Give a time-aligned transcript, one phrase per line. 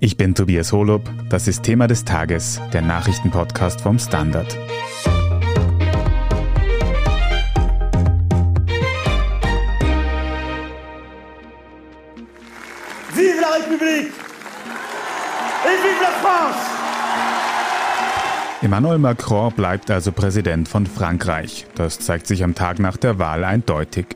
[0.00, 4.56] Ich bin Tobias Holub, das ist Thema des Tages, der Nachrichtenpodcast vom Standard.
[13.12, 14.12] Vive la République!
[15.64, 16.58] Et vive la France!
[18.62, 21.66] Emmanuel Macron bleibt also Präsident von Frankreich.
[21.74, 24.06] Das zeigt sich am Tag nach der Wahl eindeutig.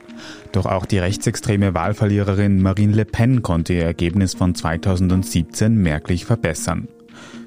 [0.53, 6.89] Doch auch die rechtsextreme Wahlverliererin Marine Le Pen konnte ihr Ergebnis von 2017 merklich verbessern.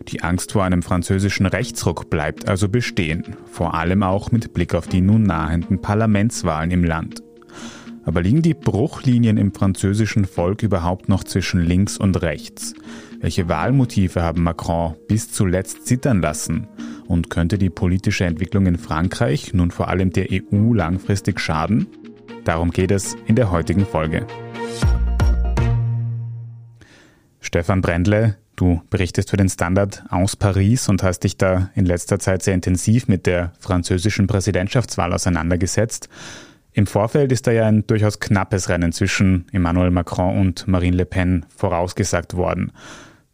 [0.07, 4.87] Die Angst vor einem französischen Rechtsruck bleibt also bestehen, vor allem auch mit Blick auf
[4.87, 7.21] die nun nahenden Parlamentswahlen im Land.
[8.05, 12.73] Aber liegen die Bruchlinien im französischen Volk überhaupt noch zwischen links und rechts?
[13.19, 16.67] Welche Wahlmotive haben Macron bis zuletzt zittern lassen?
[17.07, 21.87] Und könnte die politische Entwicklung in Frankreich nun vor allem der EU langfristig schaden?
[22.45, 24.25] Darum geht es in der heutigen Folge.
[27.41, 32.19] Stefan Brendle, du berichtest für den Standard aus Paris und hast dich da in letzter
[32.19, 36.07] Zeit sehr intensiv mit der französischen Präsidentschaftswahl auseinandergesetzt.
[36.73, 41.05] Im Vorfeld ist da ja ein durchaus knappes Rennen zwischen Emmanuel Macron und Marine Le
[41.05, 42.71] Pen vorausgesagt worden.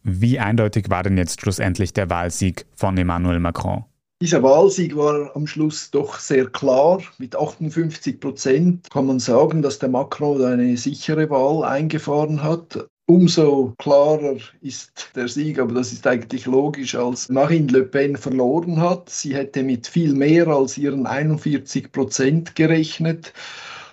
[0.02, 3.84] Wie eindeutig war denn jetzt schlussendlich der Wahlsieg von Emmanuel Macron?
[4.22, 7.02] Dieser Wahlsieg war am Schluss doch sehr klar.
[7.18, 12.88] Mit 58 Prozent kann man sagen, dass der Macron eine sichere Wahl eingefahren hat.
[13.06, 18.80] Umso klarer ist der Sieg, aber das ist eigentlich logisch, als Marine Le Pen verloren
[18.80, 19.10] hat.
[19.10, 23.32] Sie hätte mit viel mehr als ihren 41 Prozent gerechnet.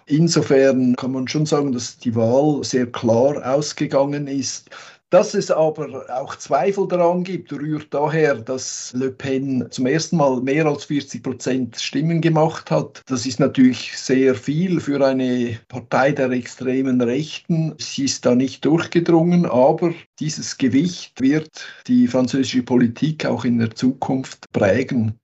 [0.06, 4.70] Insofern kann man schon sagen, dass die Wahl sehr klar ausgegangen ist.
[5.12, 10.40] Dass es aber auch Zweifel daran gibt, rührt daher, dass Le Pen zum ersten Mal
[10.42, 13.02] mehr als 40 Prozent Stimmen gemacht hat.
[13.08, 17.74] Das ist natürlich sehr viel für eine Partei der extremen Rechten.
[17.80, 23.72] Sie ist da nicht durchgedrungen, aber dieses Gewicht wird die französische Politik auch in der
[23.72, 25.19] Zukunft prägen.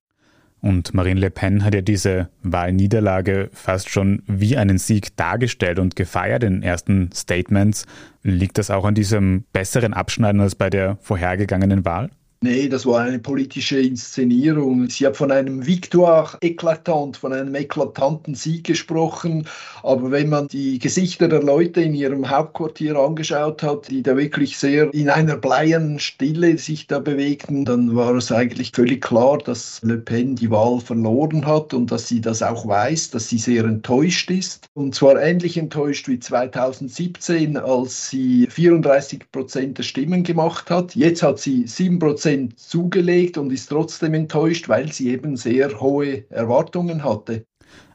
[0.66, 5.96] Und Marine Le Pen hat ja diese Wahlniederlage fast schon wie einen Sieg dargestellt und
[5.96, 7.86] gefeiert in ersten Statements.
[8.24, 12.10] Liegt das auch an diesem besseren Abschneiden als bei der vorhergegangenen Wahl?
[12.42, 14.90] Nee, das war eine politische Inszenierung.
[14.90, 19.48] Sie hat von einem Victoire éclatant, von einem eklatanten Sieg gesprochen.
[19.84, 24.58] Aber wenn man die Gesichter der Leute in ihrem Hauptquartier angeschaut hat, die da wirklich
[24.58, 29.80] sehr in einer bleiernen Stille sich da bewegten, dann war es eigentlich völlig klar, dass
[29.82, 33.64] Le Pen die Wahl verloren hat und dass sie das auch weiß, dass sie sehr
[33.64, 34.68] enttäuscht ist.
[34.74, 40.96] Und zwar ähnlich enttäuscht wie 2017, als sie 34 Prozent der Stimmen gemacht hat.
[40.96, 45.80] Jetzt hat sie 7 Prozent Prozent zugelegt und ist trotzdem enttäuscht, weil sie eben sehr
[45.80, 47.46] hohe Erwartungen hatte.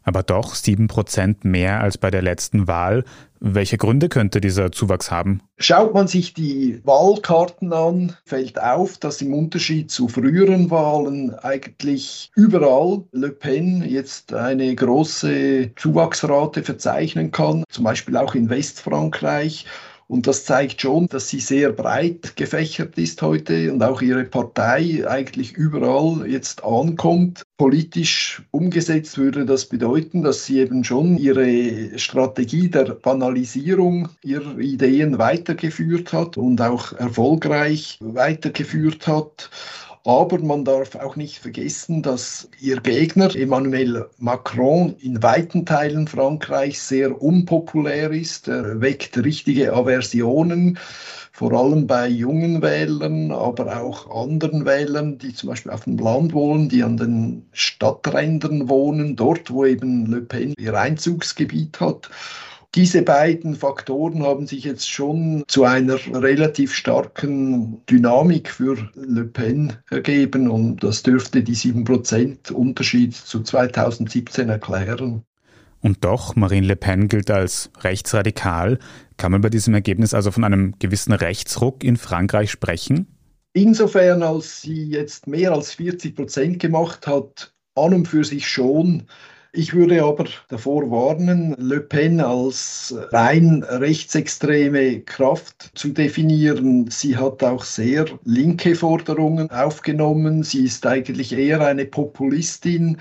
[0.04, 3.02] Aber doch 7 Prozent mehr als bei der letzten Wahl.
[3.40, 5.40] Welche Gründe könnte dieser Zuwachs haben?
[5.58, 12.30] Schaut man sich die Wahlkarten an, fällt auf, dass im Unterschied zu früheren Wahlen eigentlich
[12.36, 19.66] überall Le Pen jetzt eine große Zuwachsrate verzeichnen kann, zum Beispiel auch in Westfrankreich.
[20.10, 25.08] Und das zeigt schon, dass sie sehr breit gefächert ist heute und auch ihre Partei
[25.08, 27.44] eigentlich überall jetzt ankommt.
[27.56, 35.18] Politisch umgesetzt würde das bedeuten, dass sie eben schon ihre Strategie der Banalisierung ihrer Ideen
[35.18, 39.48] weitergeführt hat und auch erfolgreich weitergeführt hat.
[40.04, 46.88] Aber man darf auch nicht vergessen, dass ihr Gegner Emmanuel Macron in weiten Teilen Frankreichs
[46.88, 48.48] sehr unpopulär ist.
[48.48, 50.78] Er weckt richtige Aversionen
[51.32, 56.32] vor allem bei jungen Wählern, aber auch anderen Wählern, die zum Beispiel auf dem Land
[56.32, 62.10] wohnen, die an den Stadträndern wohnen, dort, wo eben Le Pen ihr Einzugsgebiet hat.
[62.76, 69.72] Diese beiden Faktoren haben sich jetzt schon zu einer relativ starken Dynamik für Le Pen
[69.90, 75.24] ergeben und das dürfte die 7% Unterschied zu 2017 erklären.
[75.80, 78.78] Und doch, Marine Le Pen gilt als rechtsradikal.
[79.16, 83.08] Kann man bei diesem Ergebnis also von einem gewissen Rechtsruck in Frankreich sprechen?
[83.52, 89.04] Insofern, als sie jetzt mehr als 40 Prozent gemacht hat, an und für sich schon.
[89.52, 96.88] Ich würde aber davor warnen, Le Pen als rein rechtsextreme Kraft zu definieren.
[96.88, 100.44] Sie hat auch sehr linke Forderungen aufgenommen.
[100.44, 102.98] Sie ist eigentlich eher eine Populistin.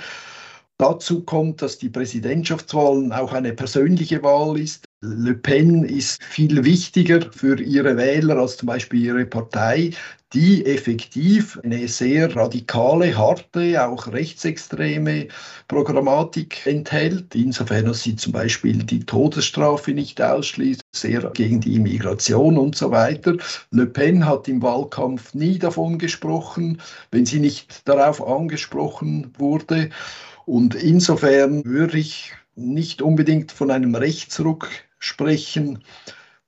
[0.79, 4.88] Dazu kommt, dass die Präsidentschaftswahl auch eine persönliche Wahl ist.
[5.01, 9.91] Le Pen ist viel wichtiger für ihre Wähler als zum Beispiel ihre Partei,
[10.33, 15.29] die effektiv eine sehr radikale, harte, auch rechtsextreme
[15.69, 17.33] Programmatik enthält.
[17.33, 22.91] Insofern, dass sie zum Beispiel die Todesstrafe nicht ausschließt, sehr gegen die Immigration und so
[22.91, 23.37] weiter.
[23.71, 26.81] Le Pen hat im Wahlkampf nie davon gesprochen,
[27.11, 29.91] wenn sie nicht darauf angesprochen wurde.
[30.45, 34.67] Und insofern würde ich nicht unbedingt von einem Rechtsruck
[34.99, 35.83] sprechen,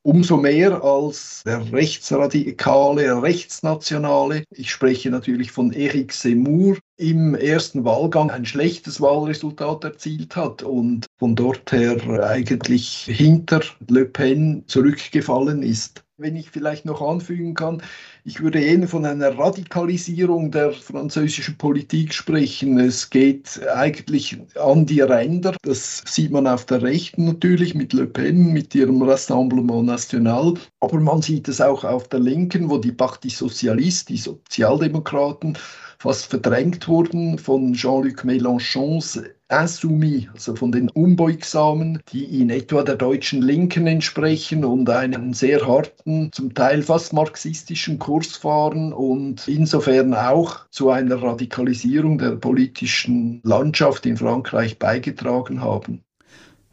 [0.03, 8.31] umso mehr als der rechtsradikale, rechtsnationale, ich spreche natürlich von Eric Zemmour, im ersten Wahlgang
[8.31, 16.03] ein schlechtes Wahlresultat erzielt hat und von dort her eigentlich hinter Le Pen zurückgefallen ist.
[16.21, 17.81] Wenn ich vielleicht noch anfügen kann,
[18.25, 22.77] ich würde eher von einer Radikalisierung der französischen Politik sprechen.
[22.77, 25.55] Es geht eigentlich an die Ränder.
[25.63, 30.53] Das sieht man auf der Rechten natürlich mit Le Pen, mit ihrem Rassemblement National.
[30.79, 35.57] Aber man sieht es auch auf der Linken, wo die Parti Socialiste, die Sozialdemokraten,
[36.01, 39.21] fast verdrängt wurden von Jean-Luc Mélenchons
[39.51, 45.67] Insoumis, also von den Unbeugsamen, die in etwa der deutschen Linken entsprechen und einen sehr
[45.67, 53.39] harten, zum Teil fast marxistischen Kurs fahren und insofern auch zu einer Radikalisierung der politischen
[53.43, 56.01] Landschaft in Frankreich beigetragen haben.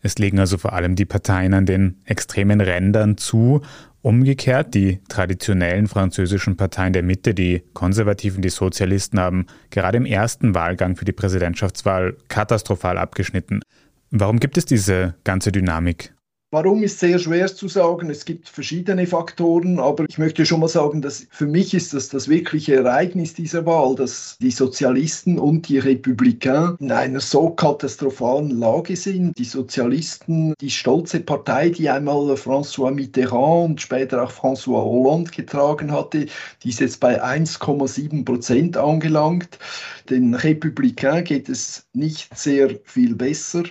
[0.01, 3.61] Es legen also vor allem die Parteien an den extremen Rändern zu
[4.01, 10.55] Umgekehrt, die traditionellen französischen Parteien der Mitte, die Konservativen, die Sozialisten, haben gerade im ersten
[10.55, 13.61] Wahlgang für die Präsidentschaftswahl katastrophal abgeschnitten.
[14.11, 16.15] Warum gibt es diese ganze Dynamik?
[16.51, 18.09] Warum ist sehr schwer zu sagen.
[18.09, 22.09] Es gibt verschiedene Faktoren, aber ich möchte schon mal sagen, dass für mich ist das
[22.09, 28.59] das wirkliche Ereignis dieser Wahl, dass die Sozialisten und die Republikaner in einer so katastrophalen
[28.59, 29.37] Lage sind.
[29.37, 35.93] Die Sozialisten, die stolze Partei, die einmal François Mitterrand und später auch François Hollande getragen
[35.93, 36.29] hatte,
[36.63, 39.59] die ist jetzt bei 1,7 Prozent angelangt.
[40.09, 43.65] Den Republikanern geht es nicht sehr viel besser.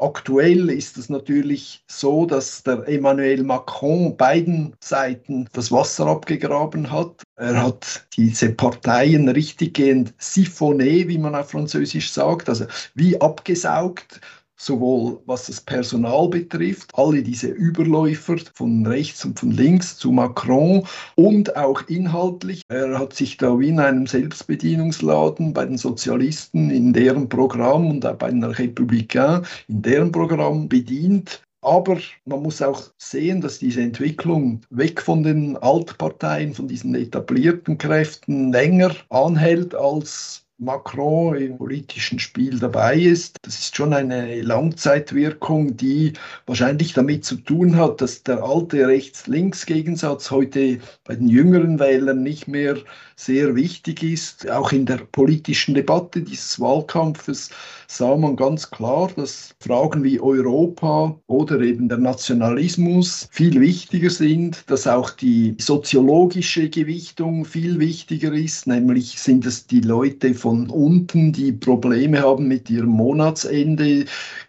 [0.00, 7.24] Aktuell ist es natürlich so, dass der Emmanuel Macron beiden Seiten das Wasser abgegraben hat.
[7.34, 14.20] Er hat diese Parteien richtiggehend siphonné, wie man auf Französisch sagt, also wie abgesaugt
[14.58, 20.84] sowohl was das Personal betrifft, alle diese Überläufer von rechts und von links zu Macron
[21.14, 22.62] und auch inhaltlich.
[22.68, 28.04] Er hat sich da wie in einem Selbstbedienungsladen bei den Sozialisten in deren Programm und
[28.04, 31.42] auch bei den Republikanern in deren Programm bedient.
[31.60, 37.78] Aber man muss auch sehen, dass diese Entwicklung weg von den Altparteien, von diesen etablierten
[37.78, 43.36] Kräften länger anhält als Macron im politischen Spiel dabei ist.
[43.42, 46.14] Das ist schon eine Langzeitwirkung, die
[46.46, 52.48] wahrscheinlich damit zu tun hat, dass der alte Rechts-Links-Gegensatz heute bei den jüngeren Wählern nicht
[52.48, 52.76] mehr
[53.14, 54.50] sehr wichtig ist.
[54.50, 57.50] Auch in der politischen Debatte dieses Wahlkampfes
[57.86, 64.64] sah man ganz klar, dass Fragen wie Europa oder eben der Nationalismus viel wichtiger sind,
[64.68, 71.32] dass auch die soziologische Gewichtung viel wichtiger ist, nämlich sind es die Leute von unten,
[71.32, 74.04] die Probleme haben mit ihrem Monatsende,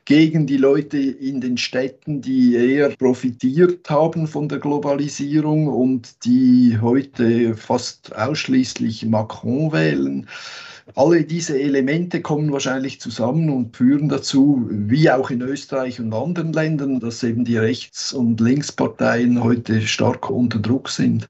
[0.06, 6.80] gegen die Leute in den Städten, die eher profitiert haben von der Globalisierung und die
[6.82, 10.28] heute fast ausschließlich Macron wählen.
[10.96, 16.54] Alle diese Elemente kommen wahrscheinlich zusammen und führen dazu, wie auch in Österreich und anderen
[16.54, 21.28] Ländern, dass eben die Rechts- und Linksparteien heute stark unter Druck sind.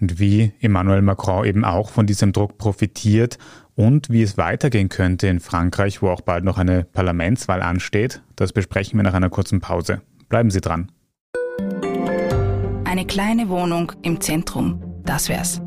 [0.00, 3.38] Und wie Emmanuel Macron eben auch von diesem Druck profitiert
[3.78, 8.52] und wie es weitergehen könnte in Frankreich, wo auch bald noch eine Parlamentswahl ansteht, das
[8.52, 10.02] besprechen wir nach einer kurzen Pause.
[10.28, 10.90] Bleiben Sie dran.
[12.84, 15.62] Eine kleine Wohnung im Zentrum, das wär's.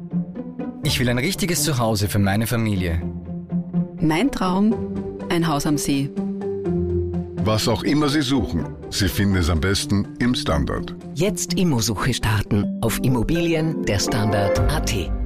[0.83, 3.01] Ich will ein richtiges Zuhause für meine Familie.
[4.01, 4.75] Mein Traum,
[5.29, 6.09] ein Haus am See.
[7.45, 10.95] Was auch immer Sie suchen, Sie finden es am besten im Standard.
[11.13, 15.20] Jetzt Immosuche starten auf Immobilien der Standard.at.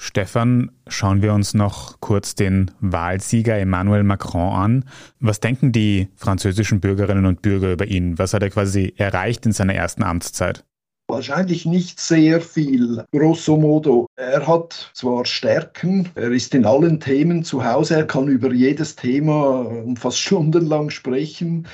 [0.00, 4.84] Stefan, schauen wir uns noch kurz den Wahlsieger Emmanuel Macron an.
[5.18, 8.16] Was denken die französischen Bürgerinnen und Bürger über ihn?
[8.16, 10.64] Was hat er quasi erreicht in seiner ersten Amtszeit?
[11.08, 14.06] Wahrscheinlich nicht sehr viel, grosso modo.
[14.14, 18.94] Er hat zwar Stärken, er ist in allen Themen zu Hause, er kann über jedes
[18.94, 21.66] Thema fast stundenlang sprechen.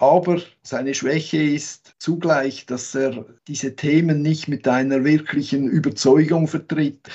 [0.00, 7.08] Aber seine Schwäche ist zugleich, dass er diese Themen nicht mit einer wirklichen Überzeugung vertritt.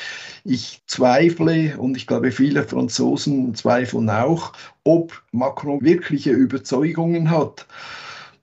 [0.43, 4.51] Ich zweifle, und ich glaube viele Franzosen zweifeln auch,
[4.83, 7.65] ob Macron wirkliche Überzeugungen hat.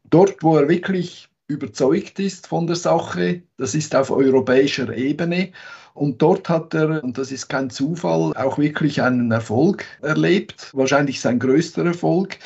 [0.08, 5.50] Dort, wo er wirklich überzeugt ist von der Sache, das ist auf europäischer Ebene.
[5.92, 11.20] Und dort hat er, und das ist kein Zufall, auch wirklich einen Erfolg erlebt, wahrscheinlich
[11.20, 12.38] sein größter Erfolg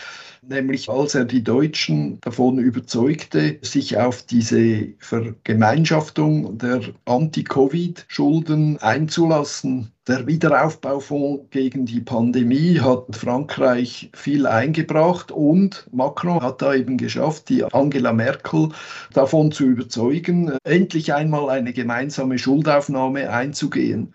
[0.49, 9.91] nämlich als er die Deutschen davon überzeugte, sich auf diese Vergemeinschaftung der Anti-Covid-Schulden einzulassen.
[10.07, 17.49] Der Wiederaufbaufonds gegen die Pandemie hat Frankreich viel eingebracht und Macron hat da eben geschafft,
[17.49, 18.69] die Angela Merkel
[19.15, 24.13] davon zu überzeugen, endlich einmal eine gemeinsame Schuldaufnahme einzugehen.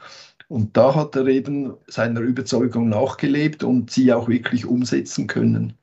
[0.48, 5.78] Und da hat er eben seiner Überzeugung nachgelebt und sie auch wirklich umsetzen können.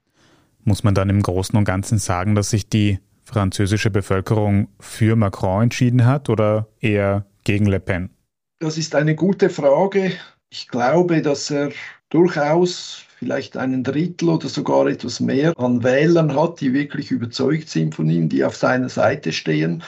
[0.66, 5.62] Muss man dann im Großen und Ganzen sagen, dass sich die französische Bevölkerung für Macron
[5.62, 8.10] entschieden hat oder eher gegen Le Pen?
[8.58, 10.10] Das ist eine gute Frage.
[10.50, 11.70] Ich glaube, dass er
[12.10, 17.94] durchaus vielleicht einen Drittel oder sogar etwas mehr an Wählern hat, die wirklich überzeugt sind
[17.94, 19.84] von ihm, die auf seiner Seite stehen.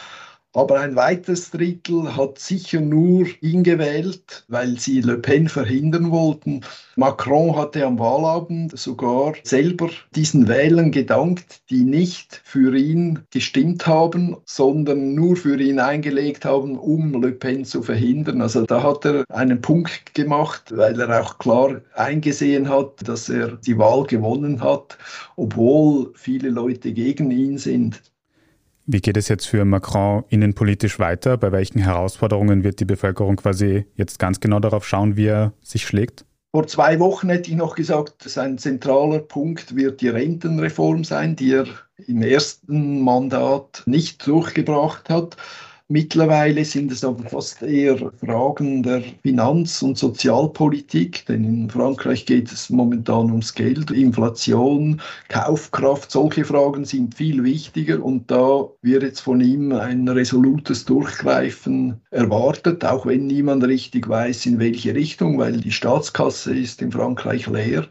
[0.58, 6.62] Aber ein weiteres Drittel hat sicher nur ihn gewählt, weil sie Le Pen verhindern wollten.
[6.96, 14.36] Macron hatte am Wahlabend sogar selber diesen Wählern gedankt, die nicht für ihn gestimmt haben,
[14.46, 18.42] sondern nur für ihn eingelegt haben, um Le Pen zu verhindern.
[18.42, 23.58] Also da hat er einen Punkt gemacht, weil er auch klar eingesehen hat, dass er
[23.58, 24.98] die Wahl gewonnen hat,
[25.36, 28.02] obwohl viele Leute gegen ihn sind.
[28.90, 31.37] Wie geht es jetzt für Macron innenpolitisch weiter?
[31.37, 35.87] Bei welchen Herausforderungen wird die Bevölkerung quasi jetzt ganz genau darauf schauen, wie er sich
[35.87, 36.25] schlägt?
[36.52, 41.52] Vor zwei Wochen hätte ich noch gesagt, sein zentraler Punkt wird die Rentenreform sein, die
[41.52, 41.66] er
[42.07, 45.37] im ersten Mandat nicht durchgebracht hat.
[45.90, 52.52] Mittlerweile sind es aber fast eher Fragen der Finanz- und Sozialpolitik, denn in Frankreich geht
[52.52, 59.21] es momentan ums Geld, Inflation, Kaufkraft, solche Fragen sind viel wichtiger und da wird jetzt
[59.21, 65.57] von ihm ein resolutes Durchgreifen erwartet, auch wenn niemand richtig weiß, in welche Richtung, weil
[65.57, 67.87] die Staatskasse ist in Frankreich leer.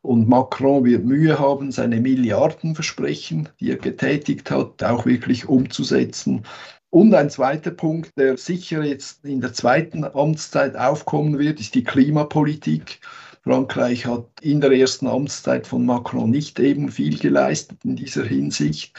[0.00, 6.44] Und Macron wird Mühe haben, seine Milliardenversprechen, die er getätigt hat, auch wirklich umzusetzen.
[6.90, 11.84] Und ein zweiter Punkt, der sicher jetzt in der zweiten Amtszeit aufkommen wird, ist die
[11.84, 13.00] Klimapolitik.
[13.42, 18.94] Frankreich hat in der ersten Amtszeit von Macron nicht eben viel geleistet in dieser Hinsicht.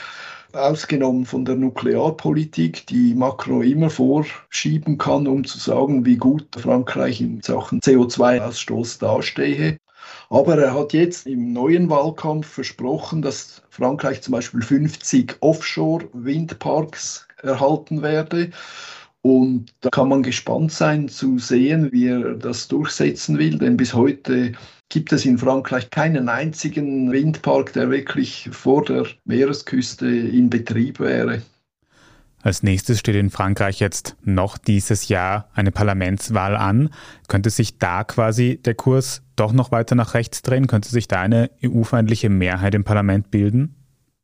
[0.53, 7.21] Ausgenommen von der Nuklearpolitik, die Macron immer vorschieben kann, um zu sagen, wie gut Frankreich
[7.21, 9.79] in Sachen CO2-Ausstoß dastehe.
[10.29, 18.01] Aber er hat jetzt im neuen Wahlkampf versprochen, dass Frankreich zum Beispiel 50 Offshore-Windparks erhalten
[18.01, 18.51] werde.
[19.21, 23.93] Und da kann man gespannt sein zu sehen, wie er das durchsetzen will, denn bis
[23.93, 24.53] heute
[24.87, 31.41] gibt es in Frankreich keinen einzigen Windpark, der wirklich vor der Meeresküste in Betrieb wäre.
[32.41, 36.89] Als nächstes steht in Frankreich jetzt noch dieses Jahr eine Parlamentswahl an.
[37.27, 40.67] Könnte sich da quasi der Kurs doch noch weiter nach rechts drehen?
[40.67, 43.75] Könnte sich da eine EU-feindliche Mehrheit im Parlament bilden?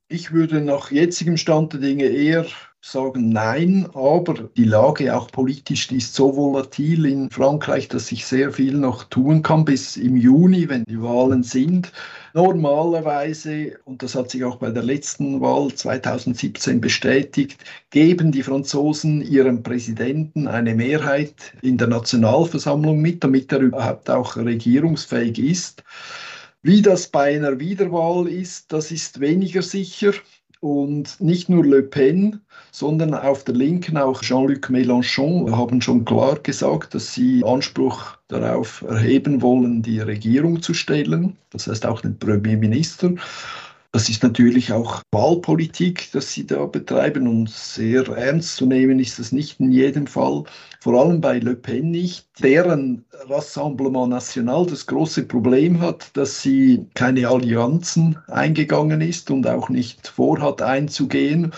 [0.07, 2.45] Ich würde nach jetzigem Stand der Dinge eher
[2.87, 8.51] sagen nein, aber die Lage auch politisch ist so volatil in Frankreich, dass sich sehr
[8.51, 11.91] viel noch tun kann bis im Juni, wenn die Wahlen sind.
[12.35, 17.57] Normalerweise, und das hat sich auch bei der letzten Wahl 2017 bestätigt,
[17.89, 24.37] geben die Franzosen ihrem Präsidenten eine Mehrheit in der Nationalversammlung mit, damit er überhaupt auch
[24.37, 25.83] regierungsfähig ist.
[26.61, 30.13] Wie das bei einer Wiederwahl ist, das ist weniger sicher.
[30.61, 32.41] Und nicht nur Le Pen,
[32.77, 38.81] sondern auf der Linken auch Jean-Luc Mélenchon haben schon klar gesagt, dass sie Anspruch darauf
[38.81, 43.13] erheben wollen, die Regierung zu stellen, das heißt auch den Premierminister.
[43.93, 49.19] Das ist natürlich auch Wahlpolitik, das sie da betreiben und sehr ernst zu nehmen ist
[49.19, 50.43] das nicht in jedem Fall.
[50.81, 52.27] Vor allem bei Le Pen nicht.
[52.43, 59.69] Deren Rassemblement National das große Problem hat, dass sie keine Allianzen eingegangen ist und auch
[59.69, 61.53] nicht vorhat einzugehen.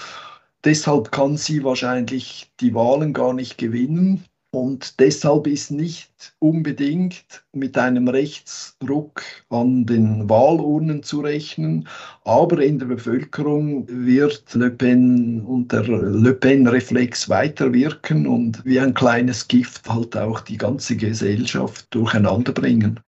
[0.67, 4.25] Deshalb kann sie wahrscheinlich die Wahlen gar nicht gewinnen.
[4.51, 11.87] Und deshalb ist nicht unbedingt mit einem Rechtsruck an den Wahlurnen zu rechnen,
[12.25, 18.93] aber in der Bevölkerung wird Le Pen und der Le Pen-Reflex weiterwirken und wie ein
[18.93, 22.99] kleines Gift halt auch die ganze Gesellschaft durcheinander bringen.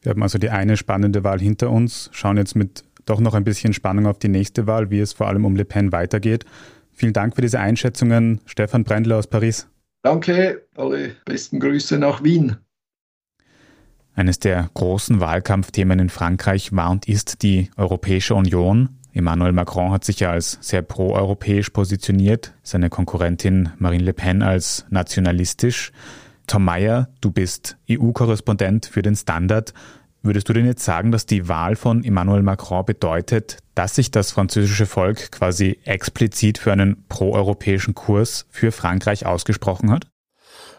[0.00, 3.44] Wir haben also die eine spannende Wahl hinter uns, schauen jetzt mit doch noch ein
[3.44, 6.46] bisschen Spannung auf die nächste Wahl, wie es vor allem um Le Pen weitergeht.
[7.02, 9.66] Vielen Dank für diese Einschätzungen, Stefan Brendler aus Paris.
[10.04, 12.58] Danke, alle besten Grüße nach Wien.
[14.14, 19.00] Eines der großen Wahlkampfthemen in Frankreich war und ist die Europäische Union.
[19.12, 24.86] Emmanuel Macron hat sich ja als sehr proeuropäisch positioniert, seine Konkurrentin Marine Le Pen als
[24.90, 25.90] nationalistisch.
[26.46, 29.74] Tom Meyer, du bist EU-Korrespondent für den Standard.
[30.24, 34.30] Würdest du denn jetzt sagen, dass die Wahl von Emmanuel Macron bedeutet, dass sich das
[34.30, 40.06] französische Volk quasi explizit für einen proeuropäischen Kurs für Frankreich ausgesprochen hat?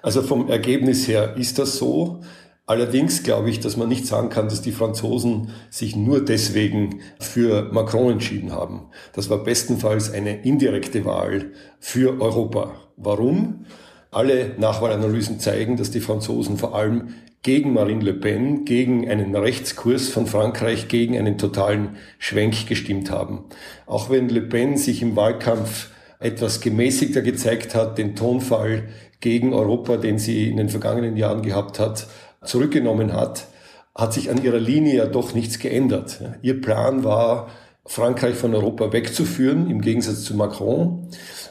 [0.01, 2.21] Also vom Ergebnis her ist das so.
[2.65, 7.69] Allerdings glaube ich, dass man nicht sagen kann, dass die Franzosen sich nur deswegen für
[7.73, 8.87] Macron entschieden haben.
[9.11, 12.75] Das war bestenfalls eine indirekte Wahl für Europa.
[12.95, 13.65] Warum?
[14.11, 17.09] Alle Nachwahlanalysen zeigen, dass die Franzosen vor allem
[17.43, 23.43] gegen Marine Le Pen, gegen einen Rechtskurs von Frankreich, gegen einen totalen Schwenk gestimmt haben.
[23.85, 28.83] Auch wenn Le Pen sich im Wahlkampf etwas gemäßigter gezeigt hat, den Tonfall
[29.19, 32.07] gegen Europa, den sie in den vergangenen Jahren gehabt hat,
[32.43, 33.47] zurückgenommen hat,
[33.93, 36.21] hat sich an ihrer Linie ja doch nichts geändert.
[36.41, 37.49] Ihr Plan war,
[37.85, 41.09] Frankreich von Europa wegzuführen, im Gegensatz zu Macron,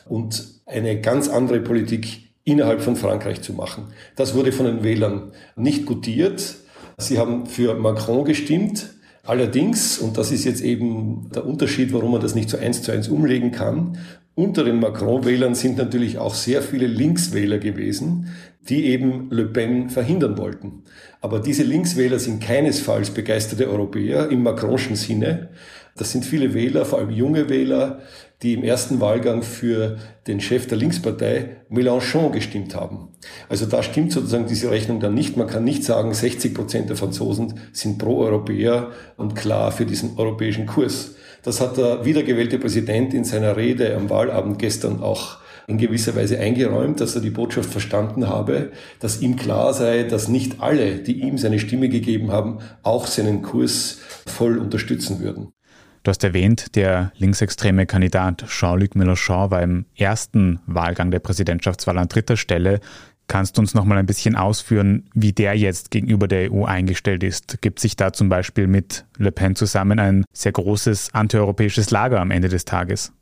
[0.09, 3.89] und eine ganz andere Politik innerhalb von Frankreich zu machen.
[4.17, 6.57] Das wurde von den Wählern nicht gutiert.
[6.99, 8.91] Sie haben für Macron gestimmt.
[9.25, 12.91] Allerdings, und das ist jetzt eben der Unterschied, warum man das nicht so eins zu
[12.91, 13.99] eins umlegen kann,
[14.35, 18.29] unter den Macron-Wählern sind natürlich auch sehr viele Linkswähler gewesen,
[18.69, 20.85] die eben Le Pen verhindern wollten.
[21.21, 25.51] Aber diese Linkswähler sind keinesfalls begeisterte Europäer im Macronschen Sinne.
[25.97, 28.01] Das sind viele Wähler, vor allem junge Wähler,
[28.43, 33.09] die im ersten Wahlgang für den Chef der Linkspartei Mélenchon gestimmt haben.
[33.49, 35.37] Also da stimmt sozusagen diese Rechnung dann nicht.
[35.37, 40.67] Man kann nicht sagen, 60 Prozent der Franzosen sind pro-Europäer und klar für diesen europäischen
[40.67, 41.15] Kurs.
[41.43, 46.39] Das hat der wiedergewählte Präsident in seiner Rede am Wahlabend gestern auch in gewisser Weise
[46.39, 51.21] eingeräumt, dass er die Botschaft verstanden habe, dass ihm klar sei, dass nicht alle, die
[51.21, 55.53] ihm seine Stimme gegeben haben, auch seinen Kurs voll unterstützen würden.
[56.03, 62.09] Du hast erwähnt, der linksextreme Kandidat Jean-Luc Mélenchon war im ersten Wahlgang der Präsidentschaftswahl an
[62.09, 62.81] dritter Stelle.
[63.29, 67.23] Kannst du uns noch mal ein bisschen ausführen, wie der jetzt gegenüber der EU eingestellt
[67.23, 67.63] ist?
[67.63, 72.33] Gibt sich da zum Beispiel mit Le Pen zusammen ein sehr großes antieuropäisches Lager am
[72.33, 73.13] Ende des Tages?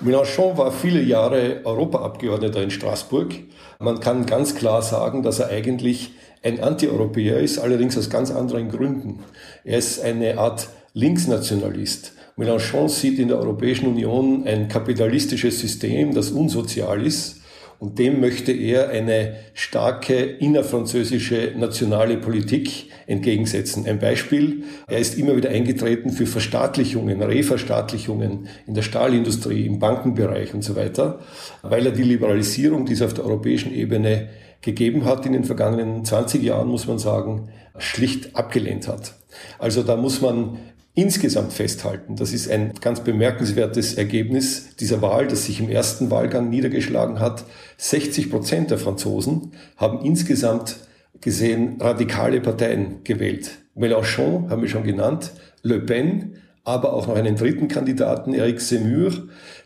[0.00, 3.34] Mélenchon war viele Jahre Europaabgeordneter in Straßburg.
[3.78, 6.10] Man kann ganz klar sagen, dass er eigentlich
[6.42, 9.20] ein Antieuropäer ist, allerdings aus ganz anderen Gründen.
[9.62, 12.12] Er ist eine Art Linksnationalist.
[12.36, 17.36] Mélenchon sieht in der Europäischen Union ein kapitalistisches System, das unsozial ist.
[17.78, 23.86] Und dem möchte er eine starke innerfranzösische nationale Politik entgegensetzen.
[23.86, 30.52] Ein Beispiel, er ist immer wieder eingetreten für Verstaatlichungen, Reverstaatlichungen in der Stahlindustrie, im Bankenbereich
[30.52, 31.20] und so weiter,
[31.62, 34.28] weil er die Liberalisierung, die es auf der europäischen Ebene
[34.60, 37.48] gegeben hat in den vergangenen 20 Jahren, muss man sagen,
[37.78, 39.14] schlicht abgelehnt hat.
[39.58, 40.58] Also da muss man
[40.94, 42.16] insgesamt festhalten.
[42.16, 47.44] Das ist ein ganz bemerkenswertes Ergebnis dieser Wahl, das sich im ersten Wahlgang niedergeschlagen hat.
[47.78, 50.76] 60 Prozent der Franzosen haben insgesamt
[51.20, 53.58] gesehen radikale Parteien gewählt.
[53.76, 59.12] Mélenchon haben wir schon genannt, Le Pen, aber auch noch einen dritten Kandidaten, Eric Semur,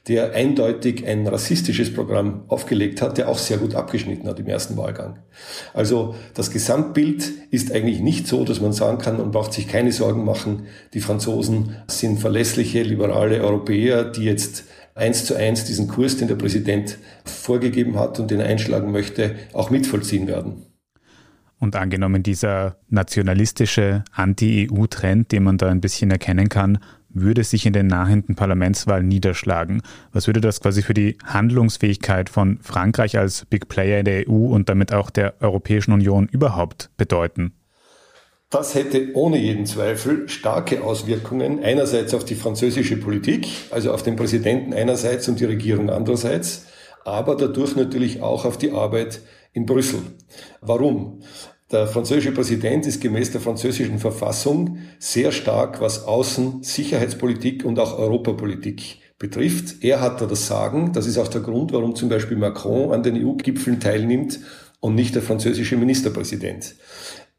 [0.06, 4.76] der eindeutig ein rassistisches Programm aufgelegt hat, der auch sehr gut abgeschnitten hat im ersten
[4.76, 5.18] Wahlgang.
[5.72, 9.92] Also das Gesamtbild ist eigentlich nicht so, dass man sagen kann, man braucht sich keine
[9.92, 16.16] Sorgen machen, die Franzosen sind verlässliche, liberale Europäer, die jetzt eins zu eins diesen Kurs,
[16.16, 20.66] den der Präsident vorgegeben hat und den einschlagen möchte, auch mitvollziehen werden.
[21.64, 27.72] Und angenommen, dieser nationalistische Anti-EU-Trend, den man da ein bisschen erkennen kann, würde sich in
[27.72, 29.80] den nahenden Parlamentswahlen niederschlagen.
[30.12, 34.48] Was würde das quasi für die Handlungsfähigkeit von Frankreich als Big Player in der EU
[34.52, 37.54] und damit auch der Europäischen Union überhaupt bedeuten?
[38.50, 44.16] Das hätte ohne jeden Zweifel starke Auswirkungen einerseits auf die französische Politik, also auf den
[44.16, 46.66] Präsidenten einerseits und die Regierung andererseits,
[47.06, 49.22] aber dadurch natürlich auch auf die Arbeit
[49.54, 50.00] in Brüssel.
[50.60, 51.22] Warum?
[51.74, 57.98] Der französische Präsident ist gemäß der französischen Verfassung sehr stark, was Außen-, Sicherheitspolitik und auch
[57.98, 59.82] Europapolitik betrifft.
[59.82, 60.92] Er hat da das Sagen.
[60.92, 64.38] Das ist auch der Grund, warum zum Beispiel Macron an den EU-Gipfeln teilnimmt
[64.78, 66.76] und nicht der französische Ministerpräsident.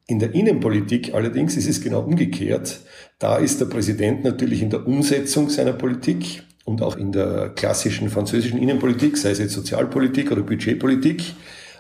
[0.06, 2.82] In der Innenpolitik allerdings ist es genau umgekehrt.
[3.20, 8.10] Da ist der Präsident natürlich in der Umsetzung seiner Politik und auch in der klassischen
[8.10, 11.24] französischen Innenpolitik, sei es jetzt Sozialpolitik oder Budgetpolitik,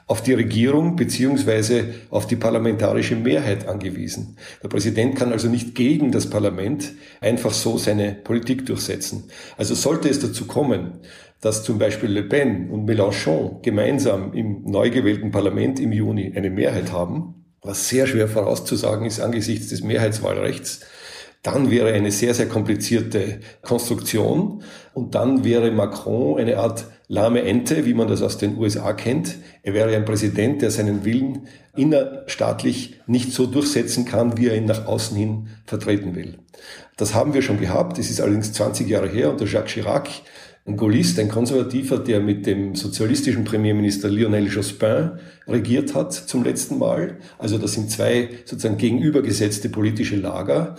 [0.08, 4.38] auf die Regierung beziehungsweise auf die parlamentarische Mehrheit angewiesen.
[4.62, 9.24] Der Präsident kann also nicht gegen das Parlament einfach so seine Politik durchsetzen.
[9.58, 11.00] Also sollte es dazu kommen,
[11.42, 16.50] dass zum Beispiel Le Pen und Mélenchon gemeinsam im neu gewählten Parlament im Juni eine
[16.50, 20.82] Mehrheit haben, was sehr schwer vorauszusagen ist angesichts des Mehrheitswahlrechts,
[21.42, 24.64] dann wäre eine sehr, sehr komplizierte Konstruktion
[24.94, 29.36] und dann wäre Macron eine Art lahme Ente, wie man das aus den USA kennt.
[29.64, 34.66] Er wäre ein Präsident, der seinen Willen innerstaatlich nicht so durchsetzen kann, wie er ihn
[34.66, 36.40] nach außen hin vertreten will.
[36.98, 37.98] Das haben wir schon gehabt.
[37.98, 40.10] Das ist allerdings 20 Jahre her unter Jacques Chirac.
[40.68, 45.12] Ein Gaullist, ein Konservativer, der mit dem sozialistischen Premierminister Lionel Jospin
[45.48, 47.18] regiert hat zum letzten Mal.
[47.38, 50.76] Also das sind zwei sozusagen gegenübergesetzte politische Lager.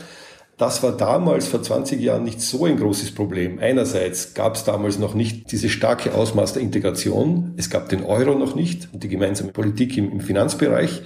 [0.56, 3.58] Das war damals vor 20 Jahren nicht so ein großes Problem.
[3.58, 7.52] Einerseits gab es damals noch nicht diese starke Ausmaß der Integration.
[7.58, 11.02] Es gab den Euro noch nicht und die gemeinsame Politik im, im Finanzbereich.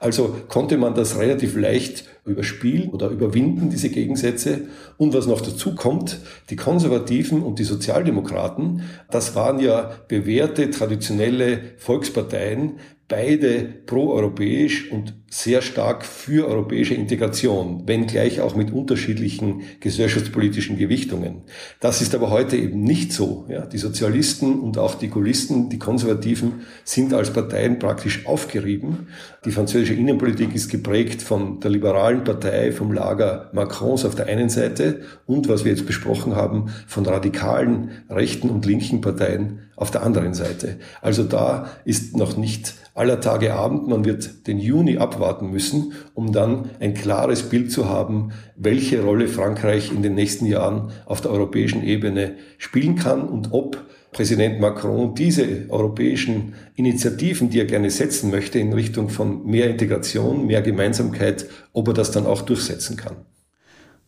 [0.00, 4.68] Also konnte man das relativ leicht überspielen oder überwinden, diese Gegensätze.
[4.96, 11.60] Und was noch dazu kommt, die Konservativen und die Sozialdemokraten, das waren ja bewährte, traditionelle
[11.76, 21.42] Volksparteien, beide proeuropäisch und sehr stark für europäische Integration, wenngleich auch mit unterschiedlichen gesellschaftspolitischen Gewichtungen.
[21.80, 23.44] Das ist aber heute eben nicht so.
[23.48, 29.08] Ja, die Sozialisten und auch die Gaullisten, die Konservativen sind als Parteien praktisch aufgerieben.
[29.44, 34.48] Die französische Innenpolitik ist geprägt von der liberalen Partei, vom Lager Macrons auf der einen
[34.48, 40.02] Seite und, was wir jetzt besprochen haben, von radikalen rechten und linken Parteien auf der
[40.02, 40.78] anderen Seite.
[41.02, 43.86] Also da ist noch nicht aller Tage Abend.
[43.86, 49.28] Man wird den Juni abwarten müssen, um dann ein klares Bild zu haben, welche Rolle
[49.28, 55.14] Frankreich in den nächsten Jahren auf der europäischen Ebene spielen kann und ob Präsident Macron
[55.14, 61.46] diese europäischen Initiativen, die er gerne setzen möchte in Richtung von mehr Integration, mehr Gemeinsamkeit,
[61.72, 63.16] ob er das dann auch durchsetzen kann.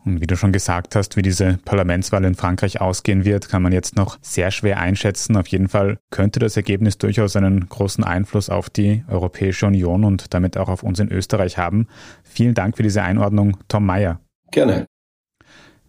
[0.05, 3.73] Und wie du schon gesagt hast, wie diese Parlamentswahl in Frankreich ausgehen wird, kann man
[3.73, 5.37] jetzt noch sehr schwer einschätzen.
[5.37, 10.33] Auf jeden Fall könnte das Ergebnis durchaus einen großen Einfluss auf die Europäische Union und
[10.33, 11.87] damit auch auf uns in Österreich haben.
[12.25, 14.21] Vielen Dank für diese Einordnung, Tom Meyer.
[14.51, 14.87] Gerne.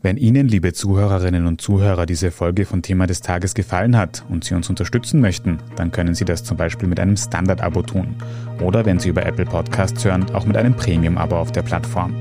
[0.04, 4.44] Wenn Ihnen, liebe Zuhörerinnen und Zuhörer, diese Folge von Thema des Tages gefallen hat und
[4.44, 8.16] Sie uns unterstützen möchten, dann können Sie das zum Beispiel mit einem Standard-Abo tun.
[8.62, 12.16] Oder wenn Sie über Apple Podcasts hören, auch mit einem Premium-Abo auf der Plattform.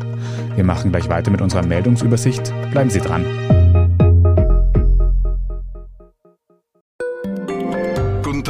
[0.57, 2.53] Wir machen gleich weiter mit unserer Meldungsübersicht.
[2.71, 3.25] Bleiben Sie dran.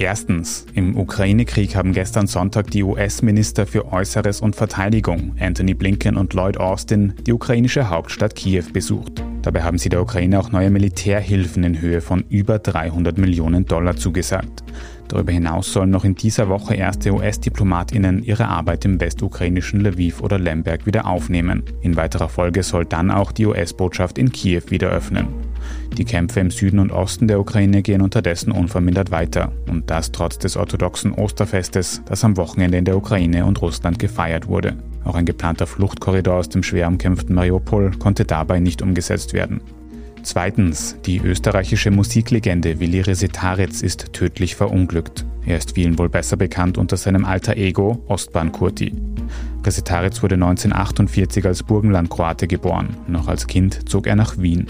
[0.00, 6.32] Erstens, im Ukraine-Krieg haben gestern Sonntag die US-Minister für Äußeres und Verteidigung, Anthony Blinken und
[6.32, 9.22] Lloyd Austin, die ukrainische Hauptstadt Kiew besucht.
[9.42, 13.94] Dabei haben sie der Ukraine auch neue Militärhilfen in Höhe von über 300 Millionen Dollar
[13.94, 14.64] zugesagt.
[15.08, 20.38] Darüber hinaus sollen noch in dieser Woche erste US-Diplomatinnen ihre Arbeit im westukrainischen Lviv oder
[20.38, 21.62] Lemberg wieder aufnehmen.
[21.82, 25.49] In weiterer Folge soll dann auch die US-Botschaft in Kiew wieder öffnen.
[25.96, 29.52] Die Kämpfe im Süden und Osten der Ukraine gehen unterdessen unvermindert weiter.
[29.68, 34.46] Und das trotz des orthodoxen Osterfestes, das am Wochenende in der Ukraine und Russland gefeiert
[34.48, 34.76] wurde.
[35.04, 39.60] Auch ein geplanter Fluchtkorridor aus dem schwer umkämpften Mariupol konnte dabei nicht umgesetzt werden.
[40.22, 45.24] Zweitens, die österreichische Musiklegende Willi Resetaritz ist tödlich verunglückt.
[45.46, 48.92] Er ist vielen wohl besser bekannt unter seinem alter Ego Ostbahn Kurti.
[49.64, 52.96] Resetaritz wurde 1948 als Burgenlandkroate geboren.
[53.08, 54.66] Noch als Kind zog er nach Wien.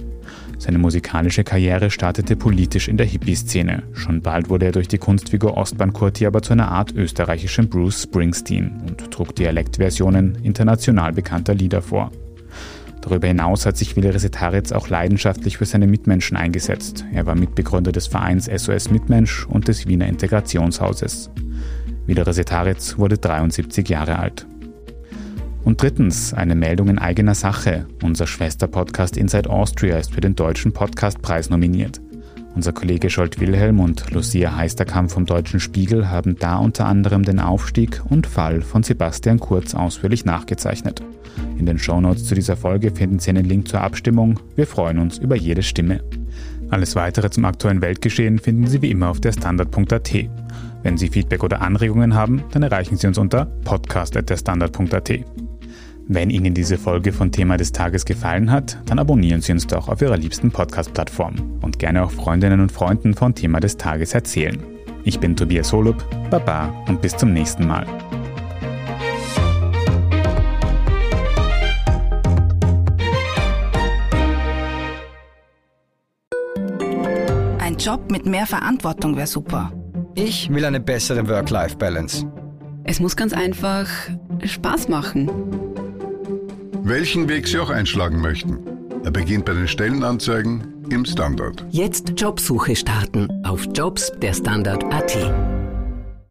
[0.61, 3.83] Seine musikalische Karriere startete politisch in der Hippie-Szene.
[3.95, 8.03] Schon bald wurde er durch die Kunstfigur Ostbahn Kurti aber zu einer Art österreichischen Bruce
[8.03, 12.13] Springsteen und trug Dialektversionen international bekannter Lieder vor.
[13.01, 17.07] Darüber hinaus hat sich Willi Resetaritz auch leidenschaftlich für seine Mitmenschen eingesetzt.
[17.11, 21.31] Er war Mitbegründer des Vereins SOS Mitmensch und des Wiener Integrationshauses.
[22.05, 24.47] Willi Resetaritz wurde 73 Jahre alt.
[25.71, 27.87] Und drittens, eine Meldung in eigener Sache.
[28.03, 32.01] Unser Schwesterpodcast Inside Austria ist für den Deutschen Podcastpreis nominiert.
[32.57, 37.39] Unser Kollege Scholt Wilhelm und Lucia Heisterkamp vom Deutschen Spiegel haben da unter anderem den
[37.39, 41.05] Aufstieg und Fall von Sebastian Kurz ausführlich nachgezeichnet.
[41.57, 44.41] In den Shownotes zu dieser Folge finden Sie einen Link zur Abstimmung.
[44.57, 46.01] Wir freuen uns über jede Stimme.
[46.71, 50.15] Alles weitere zum aktuellen Weltgeschehen finden Sie wie immer auf der Standard.at.
[50.83, 55.50] Wenn Sie Feedback oder Anregungen haben, dann erreichen Sie uns unter podcast.derstandard.at.
[56.13, 59.87] Wenn Ihnen diese Folge von Thema des Tages gefallen hat, dann abonnieren Sie uns doch
[59.87, 64.61] auf Ihrer liebsten Podcast-Plattform und gerne auch Freundinnen und Freunden von Thema des Tages erzählen.
[65.05, 67.87] Ich bin Tobias Holub, Baba und bis zum nächsten Mal.
[77.61, 79.71] Ein Job mit mehr Verantwortung wäre super.
[80.17, 82.27] Ich will eine bessere Work-Life-Balance.
[82.83, 83.87] Es muss ganz einfach
[84.43, 85.70] Spaß machen.
[86.83, 88.59] Welchen Weg Sie auch einschlagen möchten.
[89.05, 91.65] Er beginnt bei den Stellenanzeigen im Standard.
[91.71, 95.60] Jetzt Jobsuche starten auf Jobs der Standard.at.